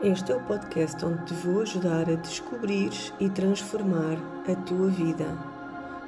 Este 0.00 0.30
é 0.30 0.36
o 0.36 0.46
podcast 0.46 1.04
onde 1.04 1.24
te 1.24 1.34
vou 1.34 1.62
ajudar 1.62 2.08
a 2.08 2.14
descobrir 2.14 2.92
e 3.18 3.28
transformar 3.28 4.16
a 4.48 4.54
tua 4.64 4.88
vida. 4.90 5.26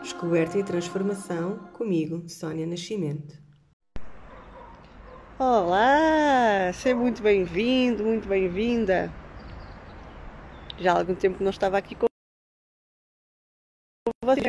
Descoberta 0.00 0.56
e 0.58 0.62
transformação 0.62 1.58
comigo, 1.72 2.22
Sónia 2.28 2.68
Nascimento. 2.68 3.34
Olá, 5.36 6.72
seja 6.72 6.94
muito 6.94 7.20
bem-vindo, 7.20 8.04
muito 8.04 8.28
bem-vinda. 8.28 9.12
Já 10.78 10.92
há 10.92 10.98
algum 10.98 11.16
tempo 11.16 11.38
que 11.38 11.42
não 11.42 11.50
estava 11.50 11.76
aqui 11.76 11.96
com 11.96 12.06
você. 14.24 14.40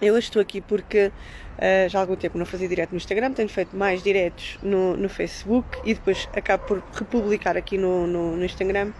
Eu 0.00 0.14
hoje 0.14 0.28
estou 0.28 0.40
aqui 0.40 0.60
porque 0.60 1.08
uh, 1.08 1.88
já 1.88 1.98
há 1.98 2.02
algum 2.02 2.14
tempo 2.14 2.38
não 2.38 2.46
fazia 2.46 2.68
direto 2.68 2.90
no 2.92 2.96
Instagram, 2.96 3.32
tenho 3.32 3.48
feito 3.48 3.76
mais 3.76 4.00
diretos 4.00 4.56
no, 4.62 4.96
no 4.96 5.08
Facebook 5.08 5.66
e 5.84 5.92
depois 5.92 6.28
acabo 6.36 6.66
por 6.66 6.82
republicar 6.92 7.56
aqui 7.56 7.76
no, 7.76 8.06
no, 8.06 8.36
no 8.36 8.44
Instagram. 8.44 8.92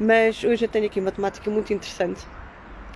Mas 0.00 0.42
hoje 0.42 0.64
eu 0.64 0.68
tenho 0.68 0.86
aqui 0.86 0.98
uma 0.98 1.12
temática 1.12 1.48
muito 1.48 1.72
interessante 1.72 2.26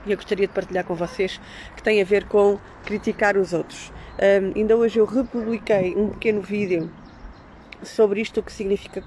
e 0.05 0.11
eu 0.11 0.17
gostaria 0.17 0.49
de 0.49 0.53
partilhar 0.53 0.85
com 0.85 0.97
vocês 0.97 1.41
que 1.77 1.83
tem 1.83 2.03
a 2.03 2.05
ver 2.05 2.25
com 2.25 2.59
criticar 2.85 3.37
os 3.37 3.53
outros. 3.53 3.93
Um, 4.19 4.59
ainda 4.59 4.77
hoje 4.77 4.99
eu 4.99 5.05
republiquei 5.05 5.95
um 5.95 6.09
pequeno 6.09 6.43
vídeo 6.43 6.91
sobre 7.85 8.21
isto, 8.21 8.41
o 8.41 8.43
que 8.43 8.53
significa 8.53 9.05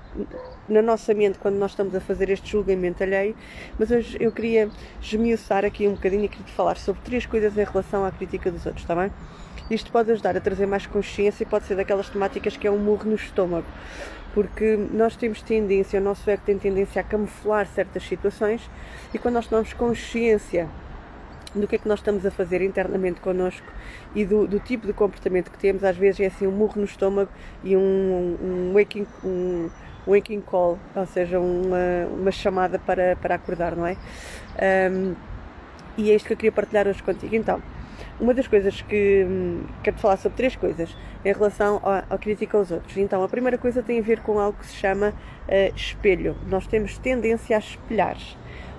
na 0.68 0.82
nossa 0.82 1.14
mente 1.14 1.38
quando 1.40 1.56
nós 1.56 1.72
estamos 1.72 1.96
a 1.96 2.00
fazer 2.00 2.30
este 2.30 2.52
julgamento 2.52 3.04
alheio, 3.04 3.36
mas 3.78 3.92
hoje 3.92 4.18
eu 4.20 4.32
queria 4.32 4.70
esmiuçar 5.02 5.66
aqui 5.66 5.88
um 5.88 5.94
bocadinho 5.94 6.26
e 6.26 6.30
queria 6.30 6.48
falar 6.48 6.78
sobre 6.78 7.02
três 7.04 7.26
coisas 7.26 7.58
em 7.58 7.64
relação 7.64 8.06
à 8.06 8.12
crítica 8.12 8.52
dos 8.52 8.66
outros, 8.66 8.84
está 8.84 8.96
bem? 8.96 9.12
Isto 9.70 9.92
pode 9.92 10.12
ajudar 10.12 10.36
a 10.36 10.42
trazer 10.42 10.66
mais 10.66 10.86
consciência 10.86 11.44
e 11.44 11.46
pode 11.46 11.66
ser 11.66 11.76
daquelas 11.76 12.10
temáticas 12.10 12.58
que 12.58 12.68
é 12.68 12.72
um 12.72 12.78
murro 12.78 13.06
no 13.06 13.16
estômago, 13.16 13.68
porque 14.34 14.78
nós 14.92 15.16
temos 15.16 15.42
tendência, 15.42 16.00
o 16.00 16.04
nosso 16.04 16.30
ego 16.30 16.44
tem 16.46 16.58
tendência 16.58 17.02
a 17.02 17.04
camuflar 17.04 17.66
certas 17.68 18.04
situações 18.04 18.70
e 19.14 19.18
quando 19.18 19.36
nós 19.36 19.48
tomamos 19.48 19.74
consciência 19.74 20.70
do 21.54 21.68
que 21.68 21.76
é 21.76 21.78
que 21.78 21.88
nós 21.88 22.00
estamos 22.00 22.26
a 22.26 22.32
fazer 22.32 22.62
internamente 22.62 23.20
connosco 23.20 23.68
e 24.16 24.24
do, 24.26 24.48
do, 24.48 24.60
tipo 24.60 24.88
de 24.88 24.94
comportamento 24.94 25.52
que 25.52 25.58
temos, 25.58 25.84
às 25.84 25.98
vezes 25.98 26.20
é 26.22 26.26
assim 26.28 26.48
um 26.48 26.52
murro 26.52 26.76
no 26.78 26.86
estômago 26.86 27.30
e 27.64 27.76
um, 27.76 28.38
um, 28.42 28.74
waking, 28.74 29.06
um 29.24 29.70
waking 30.08 30.42
call, 30.42 30.80
ou 30.96 31.06
seja, 31.06 31.40
uma, 31.40 32.08
uma 32.12 32.32
chamada 32.32 32.80
para, 32.80 33.16
para 33.18 33.36
acordar, 33.36 33.76
não 33.76 33.86
é? 33.86 33.98
Um, 34.92 35.16
e 35.98 36.10
é 36.10 36.16
isto 36.16 36.28
que 36.28 36.34
eu 36.34 36.38
queria 36.38 36.52
partilhar 36.52 36.88
hoje 36.88 37.04
contigo. 37.04 37.36
Então, 37.36 37.62
uma 38.20 38.34
das 38.34 38.48
coisas 38.48 38.82
que 38.82 39.26
hum, 39.28 39.64
quero 39.84 39.98
falar 39.98 40.18
sobre 40.18 40.38
três 40.38 40.56
coisas 40.56 40.96
em 41.26 41.34
relação 41.34 41.82
à, 41.84 42.04
à, 42.10 42.18
crítica 42.18 42.58
aos 42.58 42.72
outros. 42.72 42.96
Então, 42.98 43.24
a 43.24 43.28
primeira 43.28 43.58
coisa 43.58 43.84
tem 43.84 44.00
a 44.00 44.02
ver 44.02 44.22
com 44.22 44.40
algo 44.40 44.58
que 44.58 44.66
se 44.68 44.76
chama 44.76 45.10
uh, 45.10 45.76
espelho. 45.76 46.36
Nós 46.48 46.66
temos 46.66 46.98
tendência 46.98 47.56
a 47.56 47.60
espelhar 47.60 48.18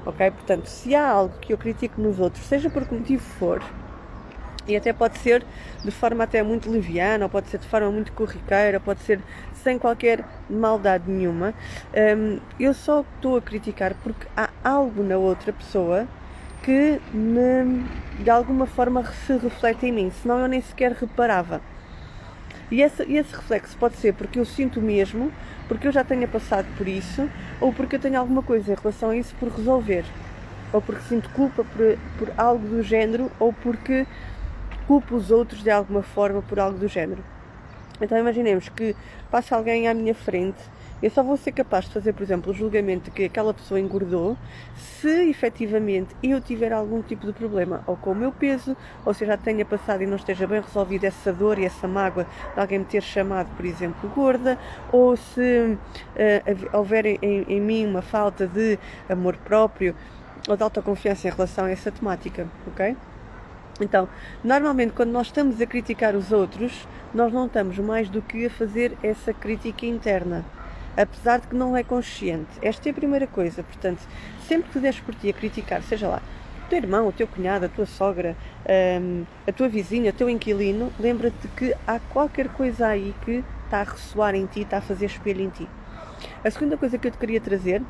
ok? 0.05 0.31
Portanto, 0.31 0.67
se 0.67 0.95
há 0.95 1.09
algo 1.09 1.35
que 1.41 1.53
eu 1.53 1.59
critico 1.59 2.01
nos 2.01 2.19
outros, 2.19 2.45
seja 2.45 2.71
por 2.71 2.87
que 2.87 2.95
motivo 2.95 3.23
for, 3.23 3.63
e 4.67 4.77
até 4.77 4.93
pode 4.93 5.19
ser 5.19 5.45
de 5.85 5.91
forma 5.91 6.25
até 6.25 6.43
muito 6.43 6.71
leviana, 6.71 7.25
ou 7.25 7.31
pode 7.31 7.49
ser 7.49 7.59
de 7.59 7.67
forma 7.67 7.91
muito 7.91 8.13
corriqueira, 8.13 8.79
pode 8.79 9.01
ser 9.01 9.21
sem 9.63 9.79
qualquer 9.79 10.25
maldade 10.49 11.11
nenhuma, 11.11 11.55
um, 12.17 12.39
eu 12.59 12.75
só 12.75 13.05
estou 13.15 13.37
a 13.37 13.43
criticar 13.43 13.95
porque 14.03 14.27
há 14.37 14.51
algo 14.63 15.03
na 15.03 15.17
outra 15.17 15.53
pessoa 15.53 16.07
que 16.63 17.01
me, 17.13 17.85
de 18.21 18.31
alguma 18.31 18.67
forma 18.67 19.05
se 19.05 19.37
reflete 19.37 19.87
em 19.87 19.93
mim, 19.93 20.13
senão 20.23 20.39
eu 20.39 20.49
nem 20.49 20.61
sequer 20.61 20.93
reparava. 20.93 21.61
E 22.73 22.81
esse, 22.81 23.03
esse 23.03 23.37
reflexo 23.37 23.77
pode 23.77 23.97
ser 23.97 24.15
porque 24.15 24.39
eu 24.39 24.47
sinto 24.47 24.81
mesmo, 24.81 25.31
porque 25.69 25.87
eu 25.87 25.93
já 25.93 26.03
tenha 26.03 26.27
passado 26.27 26.67
por 26.79 26.89
isso, 26.89 27.29
ou 27.61 27.71
porque 27.71 27.97
eu 27.97 28.01
tenho 28.01 28.19
alguma 28.19 28.43
coisa 28.43 28.73
em 28.73 28.75
relação 28.75 29.11
a 29.11 29.17
isso 29.17 29.35
por 29.39 29.51
resolver, 29.51 30.07
ou 30.73 30.81
porque 30.81 31.03
sinto 31.03 31.29
culpa 31.29 31.65
por, 31.65 31.99
por 32.19 32.33
algo 32.35 32.67
do 32.67 32.83
género, 32.83 33.31
ou 33.39 33.53
porque 33.53 34.07
culpo 34.87 35.17
os 35.17 35.31
outros 35.31 35.63
de 35.63 35.71
alguma 35.71 36.03
forma 36.03 36.41
por 36.41 36.59
algo 36.59 36.79
do 36.79 36.89
género. 36.89 37.23
Então 38.01 38.17
imaginemos 38.17 38.71
que 38.71 38.97
passa 39.31 39.55
alguém 39.55 39.87
à 39.87 39.93
minha 39.93 40.15
frente 40.15 40.63
eu 41.03 41.11
só 41.11 41.23
vou 41.23 41.37
ser 41.37 41.51
capaz 41.51 41.87
de 41.87 41.91
fazer, 41.91 42.13
por 42.13 42.23
exemplo, 42.23 42.53
o 42.53 42.55
julgamento 42.55 43.07
de 43.07 43.11
que 43.11 43.25
aquela 43.25 43.53
pessoa 43.53 43.81
engordou 43.81 44.37
se 44.77 45.29
efetivamente 45.29 46.15
eu 46.23 46.41
tiver 46.41 46.73
algum 46.73 47.03
tipo 47.03 47.27
de 47.27 47.33
problema, 47.33 47.83
ou 47.89 47.97
com 47.97 48.13
o 48.13 48.15
meu 48.15 48.31
peso, 48.31 48.77
ou 49.05 49.13
se 49.13 49.25
eu 49.25 49.29
já 49.29 49.37
tenha 49.37 49.65
passado 49.65 50.03
e 50.03 50.07
não 50.07 50.17
esteja 50.17 50.47
bem 50.47 50.61
resolvida 50.61 51.09
essa 51.09 51.33
dor 51.33 51.59
e 51.59 51.65
essa 51.65 51.89
mágoa 51.89 52.25
de 52.55 52.61
alguém 52.61 52.79
me 52.79 52.85
ter 52.85 53.03
chamado, 53.03 53.49
por 53.57 53.67
exemplo, 53.67 54.09
gorda, 54.11 54.57
ou 54.93 55.17
se 55.17 55.77
uh, 55.77 56.77
houver 56.77 57.07
em, 57.07 57.19
em 57.21 57.61
mim 57.61 57.85
uma 57.85 58.03
falta 58.03 58.47
de 58.47 58.79
amor 59.09 59.37
próprio 59.39 59.97
ou 60.49 60.57
de 60.57 60.63
autoconfiança 60.63 61.27
em 61.27 61.31
relação 61.31 61.65
a 61.65 61.71
essa 61.71 61.91
temática, 61.91 62.47
ok? 62.69 62.97
Então, 63.81 64.09
normalmente 64.45 64.93
quando 64.93 65.11
nós 65.11 65.29
estamos 65.29 65.61
a 65.61 65.67
criticar 65.67 66.15
os 66.15 66.31
outros, 66.31 66.87
nós 67.13 67.33
não 67.33 67.47
estamos 67.47 67.77
mais 67.79 68.09
do 68.09 68.23
que 68.23 68.47
a 68.47 68.51
fazer 68.51 68.97
essa 69.03 69.33
crítica 69.33 69.85
interna 69.85 70.45
apesar 70.97 71.41
de 71.41 71.47
que 71.47 71.55
não 71.55 71.77
é 71.77 71.83
consciente. 71.83 72.51
Esta 72.61 72.89
é 72.89 72.91
a 72.91 72.95
primeira 72.95 73.27
coisa, 73.27 73.63
portanto, 73.63 74.01
sempre 74.47 74.71
que 74.71 74.79
des 74.79 74.99
por 75.01 75.15
ti 75.15 75.31
a 75.31 75.33
criticar, 75.33 75.83
seja 75.83 76.09
lá, 76.09 76.23
o 76.65 76.69
teu 76.69 76.79
irmão, 76.79 77.07
o 77.07 77.13
teu 77.13 77.27
cunhado, 77.27 77.67
a 77.67 77.69
tua 77.69 77.87
sogra, 77.87 78.37
um, 79.01 79.25
a 79.47 79.53
tua 79.53 79.69
vizinha, 79.69 80.11
o 80.11 80.15
teu 80.15 80.29
inquilino, 80.29 80.93
lembra-te 80.99 81.49
que 81.49 81.75
há 81.87 81.99
qualquer 81.99 82.49
coisa 82.49 82.89
aí 82.89 83.15
que 83.25 83.45
está 83.65 83.81
a 83.81 83.85
ressoar 83.85 84.35
em 84.35 84.47
ti, 84.47 84.61
está 84.61 84.79
a 84.79 84.83
fazer 84.83 85.07
espelho 85.07 85.43
em 85.43 85.49
ti. 85.49 85.69
A 86.45 86.51
segunda 86.51 86.77
coisa 86.77 86.99
que 86.99 87.07
eu 87.07 87.11
te 87.11 87.19
queria 87.19 87.41
trazer 87.41 87.83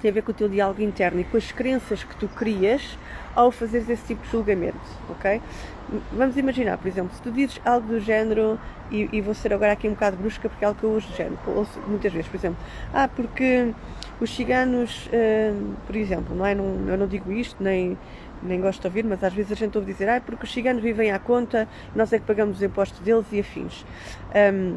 tem 0.00 0.10
a 0.10 0.14
ver 0.14 0.22
com 0.22 0.30
o 0.30 0.34
teu 0.34 0.48
diálogo 0.48 0.82
interno 0.82 1.20
e 1.20 1.24
com 1.24 1.36
as 1.36 1.52
crenças 1.52 2.02
que 2.02 2.16
tu 2.16 2.28
crias 2.28 2.98
ao 3.34 3.50
fazeres 3.50 3.88
esse 3.88 4.04
tipo 4.04 4.24
de 4.24 4.30
julgamento, 4.30 4.78
ok? 5.08 5.40
Vamos 6.12 6.36
imaginar, 6.36 6.78
por 6.78 6.88
exemplo, 6.88 7.14
se 7.14 7.22
tu 7.22 7.30
dizes 7.30 7.60
algo 7.64 7.86
do 7.86 8.00
género, 8.00 8.58
e, 8.90 9.08
e 9.12 9.20
vou 9.20 9.34
ser 9.34 9.52
agora 9.52 9.72
aqui 9.72 9.88
um 9.88 9.92
bocado 9.92 10.16
brusca 10.16 10.48
porque 10.48 10.64
é 10.64 10.68
algo 10.68 10.78
que 10.78 10.84
eu 10.84 10.92
uso 10.92 11.08
do 11.08 11.16
género, 11.16 11.38
ouço 11.46 11.78
muitas 11.86 12.12
vezes, 12.12 12.28
por 12.28 12.36
exemplo, 12.36 12.58
ah, 12.92 13.08
porque 13.08 13.72
os 14.20 14.34
ciganos, 14.34 15.06
uh, 15.06 15.74
por 15.86 15.96
exemplo, 15.96 16.34
não 16.34 16.44
é? 16.44 16.54
Não, 16.54 16.88
eu 16.88 16.98
não 16.98 17.06
digo 17.06 17.32
isto, 17.32 17.62
nem, 17.62 17.96
nem 18.42 18.60
gosto 18.60 18.80
de 18.80 18.86
ouvir, 18.86 19.04
mas 19.04 19.22
às 19.24 19.32
vezes 19.32 19.52
a 19.52 19.54
gente 19.54 19.76
ouve 19.78 19.92
dizer, 19.92 20.08
ah, 20.08 20.20
porque 20.20 20.44
os 20.44 20.52
ciganos 20.52 20.82
vivem 20.82 21.10
à 21.10 21.18
conta, 21.18 21.68
nós 21.94 22.12
é 22.12 22.18
que 22.18 22.24
pagamos 22.24 22.56
os 22.56 22.62
impostos 22.62 23.00
deles 23.00 23.26
e 23.32 23.40
afins. 23.40 23.84
Um, 24.52 24.76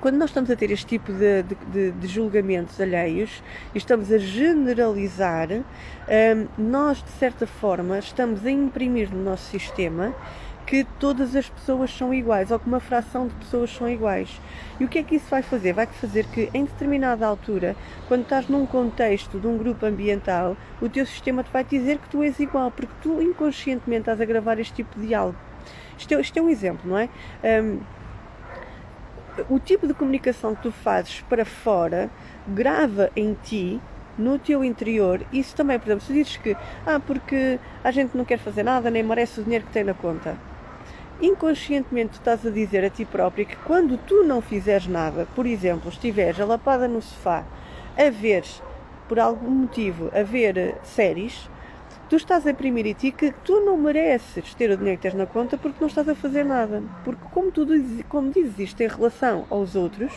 quando 0.00 0.16
nós 0.16 0.30
estamos 0.30 0.50
a 0.50 0.56
ter 0.56 0.70
este 0.70 0.86
tipo 0.86 1.12
de, 1.12 1.42
de, 1.72 1.92
de 1.92 2.06
julgamentos 2.06 2.80
alheios 2.80 3.42
e 3.74 3.78
estamos 3.78 4.10
a 4.10 4.18
generalizar, 4.18 5.48
um, 5.50 5.64
nós 6.58 7.02
de 7.02 7.10
certa 7.10 7.46
forma 7.46 7.98
estamos 7.98 8.44
a 8.44 8.50
imprimir 8.50 9.12
no 9.12 9.22
nosso 9.22 9.50
sistema 9.50 10.14
que 10.66 10.84
todas 10.98 11.34
as 11.34 11.48
pessoas 11.48 11.90
são 11.92 12.14
iguais 12.14 12.50
ou 12.50 12.58
que 12.58 12.66
uma 12.66 12.80
fração 12.80 13.26
de 13.26 13.34
pessoas 13.34 13.70
são 13.70 13.88
iguais. 13.88 14.40
E 14.80 14.84
o 14.84 14.88
que 14.88 14.98
é 14.98 15.02
que 15.02 15.16
isso 15.16 15.26
vai 15.28 15.42
fazer? 15.42 15.72
Vai 15.72 15.86
fazer 15.86 16.24
que 16.26 16.48
em 16.54 16.64
determinada 16.64 17.26
altura, 17.26 17.76
quando 18.08 18.22
estás 18.22 18.48
num 18.48 18.64
contexto 18.64 19.38
de 19.38 19.46
um 19.46 19.58
grupo 19.58 19.84
ambiental, 19.84 20.56
o 20.80 20.88
teu 20.88 21.04
sistema 21.04 21.42
te 21.42 21.50
vai 21.50 21.64
dizer 21.64 21.98
que 21.98 22.08
tu 22.08 22.22
és 22.22 22.38
igual, 22.40 22.70
porque 22.70 22.94
tu 23.02 23.20
inconscientemente 23.20 24.02
estás 24.02 24.20
a 24.20 24.24
gravar 24.24 24.58
este 24.58 24.74
tipo 24.74 24.98
de 24.98 25.08
diálogo. 25.08 25.36
Isto 25.98 26.14
é, 26.14 26.20
isto 26.20 26.38
é 26.38 26.42
um 26.42 26.48
exemplo, 26.48 26.90
não 26.90 26.98
é? 26.98 27.08
Um, 27.44 27.80
o 29.48 29.58
tipo 29.58 29.86
de 29.86 29.94
comunicação 29.94 30.54
que 30.54 30.62
tu 30.62 30.72
fazes 30.72 31.20
para 31.28 31.44
fora 31.44 32.10
grava 32.46 33.10
em 33.16 33.34
ti, 33.34 33.80
no 34.18 34.38
teu 34.38 34.62
interior, 34.62 35.24
isso 35.32 35.56
também, 35.56 35.78
por 35.78 35.88
exemplo, 35.88 36.04
se 36.04 36.12
dizes 36.12 36.36
que, 36.36 36.56
ah, 36.86 37.00
porque 37.00 37.58
a 37.82 37.90
gente 37.90 38.16
não 38.16 38.24
quer 38.24 38.38
fazer 38.38 38.62
nada, 38.62 38.90
nem 38.90 39.02
merece 39.02 39.40
o 39.40 39.42
dinheiro 39.44 39.64
que 39.64 39.72
tem 39.72 39.84
na 39.84 39.94
conta. 39.94 40.36
Inconscientemente 41.20 42.14
estás 42.14 42.44
a 42.44 42.50
dizer 42.50 42.84
a 42.84 42.90
ti 42.90 43.04
próprio 43.04 43.46
que 43.46 43.56
quando 43.56 43.96
tu 43.96 44.24
não 44.24 44.42
fizeres 44.42 44.86
nada, 44.86 45.26
por 45.34 45.46
exemplo, 45.46 45.88
estiveres 45.88 46.40
alapada 46.40 46.86
no 46.86 47.00
sofá 47.00 47.44
a 47.96 48.10
ver, 48.10 48.44
por 49.08 49.18
algum 49.18 49.50
motivo, 49.50 50.10
a 50.14 50.22
ver 50.22 50.76
séries, 50.82 51.48
tu 52.12 52.16
estás 52.16 52.46
a 52.46 52.50
imprimir 52.50 52.94
ti 52.94 53.10
que 53.10 53.32
tu 53.42 53.64
não 53.64 53.74
mereces 53.74 54.52
ter 54.52 54.70
o 54.70 54.76
dinheiro 54.76 54.98
que 54.98 55.02
tens 55.08 55.14
na 55.14 55.24
conta 55.24 55.56
porque 55.56 55.78
não 55.80 55.88
estás 55.88 56.06
a 56.06 56.14
fazer 56.14 56.44
nada. 56.44 56.82
Porque 57.02 57.22
como 57.32 57.50
tu 57.50 57.64
dizes, 57.64 58.04
como 58.06 58.30
dizes 58.30 58.58
isto 58.58 58.82
em 58.82 58.86
relação 58.86 59.46
aos 59.48 59.74
outros, 59.74 60.12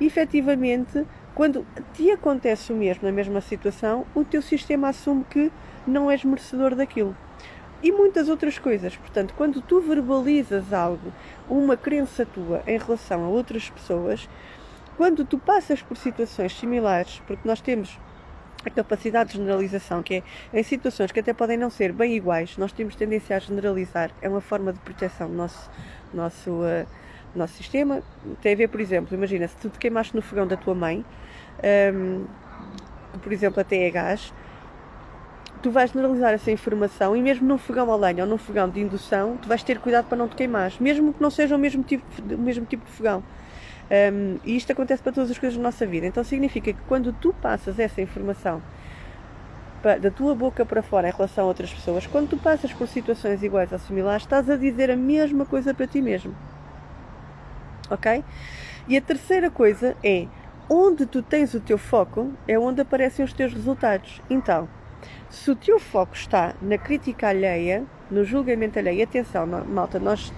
efetivamente, 0.00 1.06
quando 1.32 1.64
te 1.94 2.10
acontece 2.10 2.72
o 2.72 2.76
mesmo 2.76 3.04
na 3.04 3.12
mesma 3.12 3.40
situação, 3.40 4.04
o 4.12 4.24
teu 4.24 4.42
sistema 4.42 4.88
assume 4.88 5.22
que 5.30 5.52
não 5.86 6.10
és 6.10 6.24
merecedor 6.24 6.74
daquilo. 6.74 7.16
E 7.80 7.92
muitas 7.92 8.28
outras 8.28 8.58
coisas. 8.58 8.96
Portanto, 8.96 9.32
quando 9.36 9.60
tu 9.60 9.80
verbalizas 9.80 10.72
algo, 10.72 11.12
uma 11.48 11.76
crença 11.76 12.26
tua 12.26 12.60
em 12.66 12.76
relação 12.76 13.24
a 13.24 13.28
outras 13.28 13.70
pessoas, 13.70 14.28
quando 14.96 15.24
tu 15.24 15.38
passas 15.38 15.80
por 15.80 15.96
situações 15.96 16.58
similares, 16.58 17.22
porque 17.24 17.46
nós 17.46 17.60
temos 17.60 17.96
a 18.64 18.70
capacidade 18.70 19.30
de 19.30 19.38
generalização, 19.38 20.02
que 20.02 20.16
é 20.16 20.22
em 20.52 20.62
situações 20.62 21.12
que 21.12 21.20
até 21.20 21.32
podem 21.32 21.56
não 21.56 21.70
ser 21.70 21.92
bem 21.92 22.14
iguais, 22.14 22.56
nós 22.56 22.72
temos 22.72 22.94
tendência 22.94 23.36
a 23.36 23.38
generalizar, 23.38 24.10
é 24.20 24.28
uma 24.28 24.40
forma 24.40 24.72
de 24.72 24.78
proteção 24.80 25.28
do 25.28 25.34
nosso, 25.34 25.70
nosso, 26.12 26.50
uh, 26.50 26.86
nosso 27.34 27.54
sistema. 27.54 28.02
Tem 28.42 28.52
a 28.52 28.56
ver, 28.56 28.68
por 28.68 28.80
exemplo, 28.80 29.16
imagina, 29.16 29.48
se 29.48 29.56
tu 29.56 29.70
te 29.70 29.78
queimaste 29.78 30.14
no 30.14 30.22
fogão 30.22 30.46
da 30.46 30.56
tua 30.56 30.74
mãe, 30.74 31.04
um, 31.94 32.26
que, 33.12 33.18
por 33.18 33.32
exemplo, 33.32 33.60
até 33.60 33.86
é 33.86 33.90
gás, 33.90 34.32
tu 35.62 35.70
vais 35.70 35.90
generalizar 35.90 36.32
essa 36.32 36.50
informação 36.50 37.16
e 37.16 37.22
mesmo 37.22 37.46
num 37.46 37.58
fogão 37.58 37.92
a 37.92 37.96
lenha 37.96 38.24
ou 38.24 38.30
num 38.30 38.38
fogão 38.38 38.68
de 38.68 38.80
indução, 38.80 39.36
tu 39.36 39.48
vais 39.48 39.62
ter 39.62 39.78
cuidado 39.78 40.06
para 40.06 40.16
não 40.16 40.28
te 40.28 40.36
queimar, 40.36 40.72
mesmo 40.80 41.12
que 41.12 41.22
não 41.22 41.30
seja 41.30 41.56
o 41.56 41.58
mesmo 41.58 41.82
tipo, 41.82 42.04
o 42.34 42.38
mesmo 42.38 42.64
tipo 42.64 42.84
de 42.84 42.90
fogão. 42.92 43.22
Um, 43.90 44.38
e 44.44 44.56
isto 44.56 44.70
acontece 44.70 45.02
para 45.02 45.12
todas 45.12 45.30
as 45.30 45.38
coisas 45.38 45.56
da 45.56 45.62
nossa 45.62 45.84
vida. 45.84 46.06
Então 46.06 46.22
significa 46.22 46.72
que 46.72 46.80
quando 46.86 47.12
tu 47.12 47.34
passas 47.34 47.78
essa 47.78 48.00
informação 48.00 48.62
da 50.00 50.10
tua 50.10 50.34
boca 50.34 50.64
para 50.64 50.82
fora 50.82 51.08
em 51.08 51.10
relação 51.10 51.44
a 51.44 51.48
outras 51.48 51.72
pessoas, 51.72 52.06
quando 52.06 52.28
tu 52.28 52.36
passas 52.36 52.72
por 52.72 52.86
situações 52.86 53.42
iguais 53.42 53.72
ou 53.72 53.78
similares, 53.78 54.22
estás 54.22 54.48
a 54.50 54.56
dizer 54.56 54.90
a 54.90 54.96
mesma 54.96 55.46
coisa 55.46 55.72
para 55.72 55.86
ti 55.86 56.02
mesmo. 56.02 56.34
Ok? 57.90 58.22
E 58.86 58.96
a 58.96 59.00
terceira 59.00 59.50
coisa 59.50 59.96
é 60.04 60.26
onde 60.68 61.06
tu 61.06 61.22
tens 61.22 61.54
o 61.54 61.60
teu 61.60 61.76
foco 61.76 62.32
é 62.46 62.58
onde 62.58 62.80
aparecem 62.80 63.24
os 63.24 63.32
teus 63.32 63.52
resultados. 63.52 64.20
Então, 64.30 64.68
se 65.28 65.50
o 65.50 65.56
teu 65.56 65.78
foco 65.78 66.14
está 66.14 66.54
na 66.60 66.76
crítica 66.76 67.28
alheia, 67.28 67.84
no 68.10 68.24
julgamento 68.24 68.78
alheio, 68.78 69.04
atenção, 69.04 69.46
malta, 69.46 69.98
nós 69.98 70.32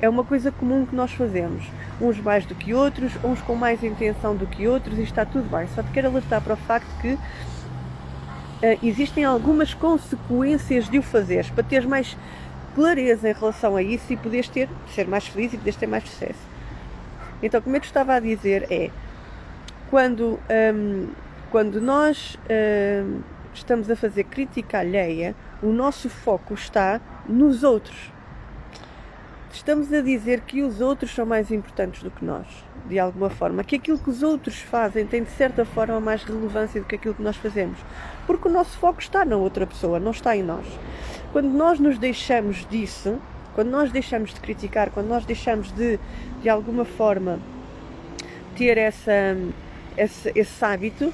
é 0.00 0.08
uma 0.08 0.24
coisa 0.24 0.50
comum 0.50 0.84
que 0.84 0.94
nós 0.94 1.12
fazemos, 1.12 1.64
uns 2.00 2.18
mais 2.18 2.44
do 2.44 2.54
que 2.54 2.74
outros, 2.74 3.12
uns 3.24 3.40
com 3.40 3.54
mais 3.54 3.82
intenção 3.82 4.36
do 4.36 4.46
que 4.46 4.66
outros, 4.66 4.98
e 4.98 5.02
está 5.02 5.24
tudo 5.24 5.48
bem. 5.48 5.66
Só 5.74 5.82
te 5.82 5.90
quero 5.92 6.08
alertar 6.08 6.42
para 6.42 6.54
o 6.54 6.56
facto 6.56 6.88
que 7.00 7.14
uh, 7.14 7.18
existem 8.82 9.24
algumas 9.24 9.72
consequências 9.72 10.88
de 10.88 10.98
o 10.98 11.02
fazeres, 11.02 11.48
para 11.50 11.64
teres 11.64 11.86
mais 11.86 12.16
clareza 12.74 13.30
em 13.30 13.32
relação 13.32 13.76
a 13.76 13.82
isso 13.82 14.12
e 14.12 14.16
poderes 14.16 14.48
ter, 14.48 14.68
ser 14.94 15.06
mais 15.06 15.26
feliz 15.26 15.52
e 15.52 15.56
poderes 15.56 15.76
ter 15.76 15.86
mais 15.86 16.04
sucesso. 16.04 16.54
Então, 17.42 17.60
como 17.62 17.76
eu 17.76 17.80
te 17.80 17.86
estava 17.86 18.14
a 18.14 18.20
dizer, 18.20 18.66
é 18.70 18.90
quando, 19.90 20.40
um, 20.74 21.08
quando 21.50 21.80
nós 21.80 22.36
um, 22.50 23.20
estamos 23.54 23.90
a 23.90 23.96
fazer 23.96 24.24
crítica 24.24 24.78
alheia, 24.78 25.34
o 25.62 25.68
nosso 25.68 26.10
foco 26.10 26.54
está 26.54 27.00
nos 27.28 27.62
outros. 27.62 28.12
Estamos 29.52 29.92
a 29.92 30.00
dizer 30.00 30.40
que 30.40 30.62
os 30.62 30.80
outros 30.80 31.14
são 31.14 31.24
mais 31.24 31.52
importantes 31.52 32.02
do 32.02 32.10
que 32.10 32.24
nós, 32.24 32.46
de 32.88 32.98
alguma 32.98 33.30
forma. 33.30 33.62
Que 33.62 33.76
aquilo 33.76 33.98
que 33.98 34.10
os 34.10 34.22
outros 34.22 34.58
fazem 34.58 35.06
tem, 35.06 35.22
de 35.22 35.30
certa 35.30 35.64
forma, 35.64 36.00
mais 36.00 36.24
relevância 36.24 36.80
do 36.80 36.86
que 36.86 36.96
aquilo 36.96 37.14
que 37.14 37.22
nós 37.22 37.36
fazemos. 37.36 37.78
Porque 38.26 38.48
o 38.48 38.50
nosso 38.50 38.76
foco 38.78 39.00
está 39.00 39.24
na 39.24 39.36
outra 39.36 39.64
pessoa, 39.64 40.00
não 40.00 40.10
está 40.10 40.36
em 40.36 40.42
nós. 40.42 40.66
Quando 41.32 41.48
nós 41.48 41.78
nos 41.78 41.98
deixamos 41.98 42.66
disso, 42.68 43.20
quando 43.54 43.70
nós 43.70 43.92
deixamos 43.92 44.34
de 44.34 44.40
criticar, 44.40 44.90
quando 44.90 45.06
nós 45.06 45.24
deixamos 45.24 45.70
de, 45.70 46.00
de 46.42 46.48
alguma 46.48 46.84
forma, 46.84 47.38
ter 48.56 48.76
essa, 48.76 49.36
esse, 49.96 50.32
esse 50.34 50.64
hábito, 50.64 51.12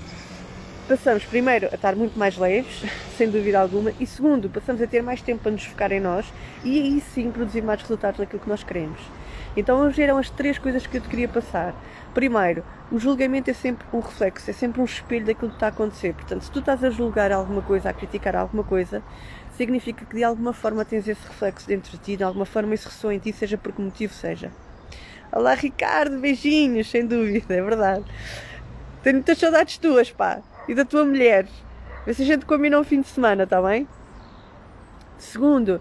passamos 0.91 1.25
primeiro 1.25 1.69
a 1.71 1.77
estar 1.77 1.95
muito 1.95 2.19
mais 2.19 2.37
leves, 2.37 2.83
sem 3.17 3.31
dúvida 3.31 3.61
alguma, 3.61 3.93
e 4.01 4.05
segundo, 4.05 4.51
passamos 4.51 4.83
a 4.83 4.89
ter 4.89 5.05
mais 5.05 5.23
tempo 5.23 5.41
para 5.41 5.53
nos 5.53 5.65
focar 5.65 5.93
em 5.93 6.01
nós 6.01 6.27
e 6.65 6.81
aí 6.81 7.01
sim 7.01 7.31
produzir 7.31 7.63
mais 7.63 7.81
resultados 7.81 8.19
daquilo 8.19 8.43
que 8.43 8.49
nós 8.49 8.65
queremos. 8.65 8.99
Então 9.57 9.79
hoje 9.83 10.03
eram 10.03 10.19
as 10.19 10.31
três 10.31 10.59
coisas 10.59 10.89
que 10.89 10.97
eu 10.97 11.01
te 11.01 11.09
queria 11.09 11.29
passar. 11.29 11.77
Primeiro, 12.13 12.65
o 12.91 12.99
julgamento 12.99 13.49
é 13.49 13.53
sempre 13.53 13.87
um 13.93 14.01
reflexo, 14.01 14.51
é 14.51 14.53
sempre 14.53 14.81
um 14.81 14.85
espelho 14.85 15.27
daquilo 15.27 15.51
que 15.51 15.57
está 15.57 15.67
a 15.67 15.69
acontecer. 15.69 16.13
Portanto, 16.13 16.43
se 16.43 16.51
tu 16.51 16.59
estás 16.59 16.83
a 16.83 16.91
julgar 16.91 17.31
alguma 17.31 17.63
coisa, 17.63 17.91
a 17.91 17.93
criticar 17.93 18.35
alguma 18.35 18.65
coisa, 18.65 19.01
significa 19.57 20.05
que 20.05 20.17
de 20.17 20.25
alguma 20.25 20.53
forma 20.53 20.85
tens 20.85 21.07
esse 21.07 21.25
reflexo 21.25 21.69
dentro 21.69 21.93
de 21.93 21.99
ti, 21.99 22.17
de 22.17 22.25
alguma 22.25 22.45
forma 22.45 22.75
isso 22.75 22.89
ressoa 22.89 23.15
em 23.15 23.21
ti, 23.21 23.33
seja 23.33 23.57
por 23.57 23.71
que 23.71 23.81
motivo 23.81 24.13
seja. 24.13 24.51
Olá 25.31 25.55
Ricardo, 25.55 26.19
beijinhos, 26.19 26.91
sem 26.91 27.07
dúvida, 27.07 27.55
é 27.55 27.63
verdade. 27.63 28.05
Tenho 29.05 29.17
muitas 29.17 29.39
saudades 29.39 29.79
tuas, 29.79 30.11
pá 30.11 30.43
e 30.71 30.75
da 30.75 30.85
tua 30.85 31.05
mulher. 31.05 31.47
Vê 32.07 32.15
se 32.15 32.23
a 32.23 32.25
gente 32.25 32.47
combina 32.47 32.79
um 32.79 32.85
fim 32.85 33.01
de 33.01 33.09
semana, 33.09 33.43
está 33.43 33.61
bem? 33.61 33.89
Segundo, 35.19 35.81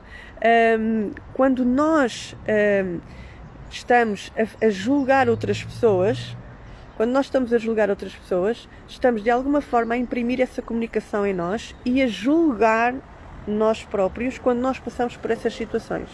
um, 0.80 1.12
quando 1.34 1.64
nós 1.64 2.36
um, 2.84 3.00
estamos 3.70 4.34
a, 4.36 4.66
a 4.66 4.70
julgar 4.72 5.30
outras 5.30 5.64
pessoas, 5.64 6.36
quando 6.98 7.12
nós 7.12 7.28
estamos 7.28 7.54
a 7.54 7.60
julgar 7.60 7.92
outras 7.92 8.14
pessoas, 8.14 8.68
estamos 8.88 9.24
de 9.24 9.30
alguma 9.30 9.62
forma 9.62 9.94
a 9.94 9.98
imprimir 9.98 10.42
essa 10.42 10.60
comunicação 10.60 11.26
em 11.26 11.36
nós 11.36 11.76
e 11.86 12.02
a 12.02 12.08
julgar 12.08 12.96
nós 13.48 13.84
próprios 13.84 14.40
quando 14.40 14.60
nós 14.60 14.80
passamos 14.80 15.16
por 15.16 15.30
essas 15.30 15.54
situações 15.54 16.10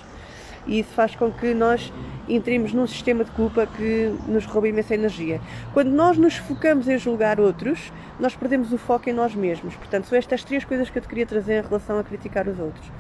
e 0.68 0.80
isso 0.80 0.94
faz 0.94 1.16
com 1.16 1.32
que 1.32 1.54
nós 1.54 1.92
entremos 2.28 2.74
num 2.74 2.88
sistema 2.88 3.24
de 3.24 3.32
culpa 3.32 3.68
que 3.68 4.14
nos 4.28 4.46
rouba 4.46 4.68
imensa 4.68 4.96
energia. 4.96 5.40
Quando 5.74 5.92
nós 5.92 6.18
nos 6.18 6.36
focamos 6.38 6.88
em 6.88 6.98
julgar 6.98 7.40
outros, 7.40 7.92
nós 8.20 8.36
perdemos 8.36 8.72
o 8.72 8.78
foco 8.78 9.10
em 9.10 9.14
nós 9.14 9.36
mesmos. 9.36 9.76
Portanto, 9.76 10.06
são 10.06 10.18
estas 10.18 10.44
três 10.44 10.64
coisas 10.64 10.90
que 10.90 10.98
eu 10.98 11.02
te 11.02 11.08
queria 11.08 11.26
trazer 11.26 11.64
em 11.64 11.68
relação 11.68 12.00
a 12.00 12.04
criticar 12.04 12.48
os 12.48 12.60
outros. 12.60 12.92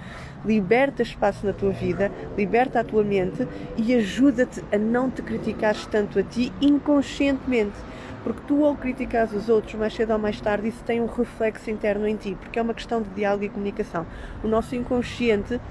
Liberta 0.46 1.02
espaço 1.02 1.46
na 1.46 1.54
tua 1.54 1.72
vida, 1.72 2.12
liberta 2.38 2.80
a 2.80 2.84
tua 2.84 3.04
mente 3.04 3.48
e 3.78 3.96
ajuda-te 3.96 4.64
a 4.72 4.78
não 4.78 5.10
te 5.10 5.22
criticares 5.22 5.86
tanto 5.88 6.20
a 6.20 6.24
ti 6.24 6.52
inconscientemente. 6.62 7.78
Porque 8.24 8.42
tu, 8.48 8.66
ao 8.66 8.76
criticares 8.76 9.34
os 9.34 9.50
outros, 9.50 9.76
mais 9.76 9.94
cedo 9.94 10.14
ou 10.14 10.18
mais 10.18 10.42
tarde, 10.42 10.68
isso 10.68 10.84
tem 10.84 11.00
um 11.00 11.06
reflexo 11.06 11.70
interno 11.70 12.08
em 12.08 12.16
ti, 12.16 12.36
porque 12.40 12.58
é 12.58 12.62
uma 12.62 12.74
questão 12.74 13.00
de 13.00 13.10
diálogo 13.12 13.44
e 13.44 13.50
comunicação. 13.50 14.04
O 14.44 14.48
nosso 14.48 14.76
inconsciente 14.76 15.62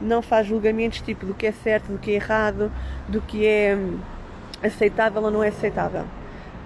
não 0.00 0.22
faz 0.22 0.46
julgamentos 0.46 1.00
tipo 1.00 1.24
do 1.26 1.34
que 1.34 1.46
é 1.46 1.52
certo, 1.52 1.92
do 1.92 1.98
que 1.98 2.10
é 2.10 2.14
errado, 2.14 2.70
do 3.08 3.20
que 3.20 3.46
é 3.46 3.76
hum, 3.76 3.98
aceitável 4.62 5.22
ou 5.22 5.30
não 5.30 5.42
é 5.42 5.48
aceitável. 5.48 6.04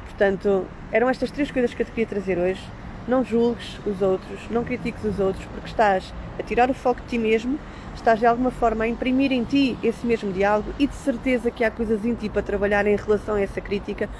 Portanto, 0.05 0.67
eram 0.91 1.09
estas 1.09 1.31
três 1.31 1.51
coisas 1.51 1.73
que 1.75 1.83
eu 1.83 1.87
te 1.87 1.93
queria 1.93 2.07
trazer 2.07 2.39
hoje. 2.39 2.63
Não 3.07 3.25
julgues 3.25 3.79
os 3.87 4.03
outros, 4.03 4.41
não 4.51 4.65
critiques 4.65 5.03
os 5.05 5.19
outros, 5.19 5.45
porque 5.47 5.69
estás 5.69 6.13
a 6.39 6.43
tirar 6.43 6.71
o 6.71 6.75
foco 6.75 7.01
de 7.03 7.07
ti 7.07 7.19
mesmo, 7.19 7.59
estás 7.95 8.19
de 8.19 8.27
alguma 8.27 8.51
forma 8.51 8.85
a 8.85 8.89
imprimir 8.89 9.33
em 9.33 9.45
ti 9.45 9.79
esse 9.83 10.07
mesmo 10.07 10.33
diálogo 10.33 10.75
e 10.79 10.87
de 10.87 10.95
certeza 10.95 11.51
que 11.51 11.65
há 11.65 11.71
coisas 11.71 12.05
em 12.05 12.15
ti 12.15 12.29
para 12.29 12.43
trabalhar 12.43 12.87
em 12.87 12.97
relação 12.97 13.37
a 13.37 13.41
essa 13.41 13.61
crítica, 13.61 14.11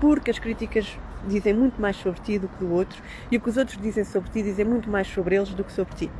porque 0.00 0.30
as 0.30 0.38
críticas 0.38 0.96
dizem 1.26 1.52
muito 1.52 1.80
mais 1.80 1.96
sobre 1.96 2.20
ti 2.20 2.38
do 2.38 2.48
que 2.48 2.64
o 2.64 2.70
outro 2.70 3.02
e 3.30 3.36
o 3.36 3.40
que 3.40 3.48
os 3.48 3.56
outros 3.56 3.78
dizem 3.80 4.04
sobre 4.04 4.30
ti 4.30 4.42
dizem 4.42 4.64
muito 4.64 4.88
mais 4.88 5.06
sobre 5.08 5.36
eles 5.36 5.50
do 5.50 5.64
que 5.64 5.72
sobre 5.72 5.94
ti. 5.94 6.10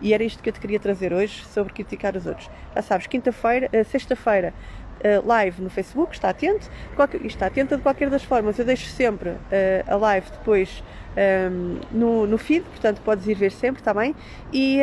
E 0.00 0.14
era 0.14 0.22
isto 0.22 0.42
que 0.42 0.48
eu 0.48 0.52
te 0.52 0.60
queria 0.60 0.78
trazer 0.78 1.12
hoje 1.12 1.44
sobre 1.46 1.72
criticar 1.72 2.16
os 2.16 2.26
outros. 2.26 2.48
Já 2.74 2.82
sabes, 2.82 3.06
quinta-feira, 3.06 3.68
eh, 3.72 3.82
sexta-feira, 3.84 4.54
eh, 5.00 5.20
live 5.24 5.62
no 5.62 5.70
Facebook, 5.70 6.14
está 6.14 6.30
atento, 6.30 6.70
qualquer, 6.94 7.24
está 7.24 7.46
atenta 7.46 7.76
de 7.76 7.82
qualquer 7.82 8.08
das 8.10 8.22
formas. 8.22 8.58
Eu 8.58 8.64
deixo 8.64 8.86
sempre 8.86 9.36
eh, 9.50 9.84
a 9.86 9.96
live 9.96 10.30
depois 10.30 10.82
ehm, 11.16 11.80
no, 11.90 12.26
no 12.26 12.38
feed, 12.38 12.64
portanto 12.64 13.00
podes 13.02 13.26
ir 13.26 13.34
ver 13.34 13.50
sempre, 13.50 13.80
está 13.80 13.92
bem? 13.92 14.14
E 14.52 14.78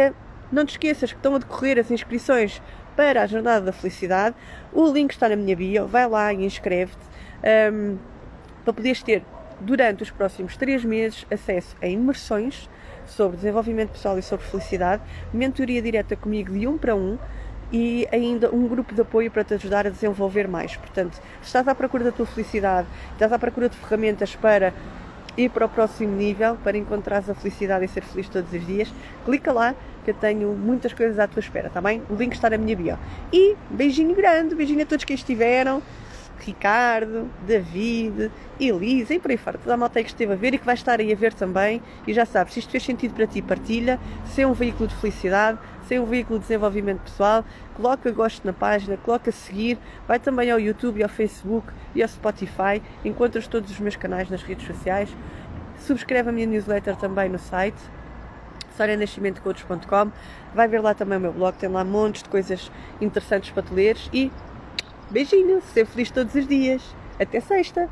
não 0.51 0.65
te 0.65 0.71
esqueças 0.71 1.11
que 1.11 1.17
estão 1.17 1.35
a 1.35 1.37
decorrer 1.37 1.79
as 1.79 1.89
inscrições 1.91 2.61
para 2.95 3.21
a 3.21 3.27
Jornada 3.27 3.65
da 3.65 3.71
Felicidade. 3.71 4.35
O 4.71 4.89
link 4.89 5.11
está 5.11 5.29
na 5.29 5.35
minha 5.35 5.55
bio, 5.55 5.87
vai 5.87 6.07
lá 6.07 6.33
e 6.33 6.45
inscreve-te 6.45 6.97
um, 6.97 7.47
ehm, 7.47 7.97
para 8.63 8.73
poderes 8.73 9.03
ter 9.03 9.23
durante 9.59 10.03
os 10.03 10.11
próximos 10.11 10.57
três 10.57 10.83
meses 10.83 11.25
acesso 11.31 11.75
a 11.81 11.87
imersões 11.87 12.69
sobre 13.05 13.37
desenvolvimento 13.37 13.91
pessoal 13.91 14.17
e 14.17 14.21
sobre 14.21 14.45
felicidade, 14.45 15.01
mentoria 15.33 15.81
direta 15.81 16.15
comigo 16.15 16.51
de 16.51 16.67
um 16.67 16.77
para 16.77 16.95
um 16.95 17.17
e 17.71 18.07
ainda 18.11 18.53
um 18.53 18.67
grupo 18.67 18.93
de 18.93 19.01
apoio 19.01 19.31
para 19.31 19.43
te 19.43 19.53
ajudar 19.55 19.87
a 19.87 19.89
desenvolver 19.89 20.47
mais. 20.47 20.75
Portanto, 20.75 21.15
se 21.41 21.47
estás 21.47 21.67
à 21.67 21.75
procura 21.75 22.03
da 22.03 22.11
tua 22.11 22.25
felicidade, 22.25 22.87
estás 23.13 23.31
à 23.31 23.39
procura 23.39 23.69
de 23.69 23.75
ferramentas 23.77 24.35
para 24.35 24.73
ir 25.37 25.49
para 25.49 25.65
o 25.65 25.69
próximo 25.69 26.15
nível, 26.15 26.57
para 26.63 26.77
encontrares 26.77 27.29
a 27.29 27.35
felicidade 27.35 27.85
e 27.85 27.87
ser 27.87 28.01
feliz 28.03 28.29
todos 28.29 28.51
os 28.53 28.65
dias, 28.65 28.93
clica 29.25 29.51
lá 29.51 29.75
que 30.03 30.11
eu 30.11 30.15
tenho 30.15 30.49
muitas 30.53 30.93
coisas 30.93 31.17
à 31.19 31.27
tua 31.27 31.39
espera, 31.39 31.69
tá 31.69 31.81
bem? 31.81 32.01
O 32.09 32.15
link 32.15 32.33
está 32.33 32.49
na 32.49 32.57
minha 32.57 32.75
bio. 32.75 32.97
E 33.33 33.55
beijinho 33.69 34.15
grande, 34.15 34.55
beijinho 34.55 34.83
a 34.83 34.85
todos 34.85 35.03
que 35.03 35.13
estiveram. 35.13 35.81
Ricardo, 36.39 37.29
David, 37.45 38.31
Elisa 38.59 39.13
e 39.13 39.19
por 39.19 39.31
aí 39.31 39.37
fora. 39.37 39.57
Toda 39.57 39.73
a 39.73 39.77
malta 39.77 40.01
que 40.01 40.09
esteve 40.09 40.33
a 40.33 40.35
ver 40.35 40.53
e 40.53 40.57
que 40.57 40.65
vai 40.65 40.75
estar 40.75 40.99
aí 40.99 41.11
a 41.11 41.15
ver 41.15 41.33
também. 41.33 41.81
E 42.07 42.13
já 42.13 42.25
sabes, 42.25 42.53
se 42.53 42.59
isto 42.59 42.71
fez 42.71 42.83
sentido 42.83 43.13
para 43.13 43.27
ti, 43.27 43.41
partilha. 43.41 43.99
Se 44.27 44.41
é 44.41 44.47
um 44.47 44.53
veículo 44.53 44.87
de 44.87 44.95
felicidade, 44.95 45.59
se 45.87 45.95
é 45.95 46.01
um 46.01 46.05
veículo 46.05 46.39
de 46.39 46.45
desenvolvimento 46.45 47.01
pessoal, 47.01 47.43
coloca 47.73 48.11
gosto 48.11 48.45
na 48.45 48.53
página, 48.53 48.97
coloca 48.97 49.31
seguir. 49.31 49.77
Vai 50.07 50.19
também 50.19 50.51
ao 50.51 50.59
YouTube 50.59 50.99
e 50.99 51.03
ao 51.03 51.09
Facebook 51.09 51.67
e 51.93 52.01
ao 52.01 52.09
Spotify. 52.09 52.81
Encontras 53.03 53.47
todos 53.47 53.71
os 53.71 53.79
meus 53.79 53.95
canais 53.95 54.29
nas 54.29 54.43
redes 54.43 54.65
sociais. 54.65 55.09
Subscreve 55.79 56.29
a 56.29 56.31
minha 56.31 56.47
newsletter 56.47 56.95
também 56.95 57.29
no 57.29 57.39
site 57.39 57.77
sorianascimentocoach.com 58.75 60.11
vai 60.53 60.67
ver 60.67 60.81
lá 60.81 60.93
também 60.93 61.17
o 61.17 61.21
meu 61.21 61.33
blog, 61.33 61.55
tem 61.55 61.69
lá 61.69 61.83
montes 61.83 62.23
de 62.23 62.29
coisas 62.29 62.71
interessantes 63.01 63.51
para 63.51 63.63
te 63.63 63.73
leres 63.73 64.09
e 64.13 64.31
Beijinho, 65.15 65.61
ser 65.73 65.85
feliz 65.85 66.11
todos 66.11 66.35
os 66.35 66.45
dias. 66.45 66.93
Até 67.17 67.39
sexta! 67.39 67.89